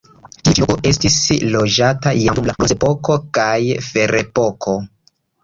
[0.37, 1.17] Tiu ĉi loko estis
[1.55, 3.61] loĝata jam dum la bronzepoko kaj
[3.91, 4.77] ferepoko.